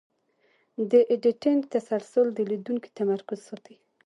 [0.91, 3.75] د ایډیټینګ تسلسل د لیدونکي تمرکز ساتي.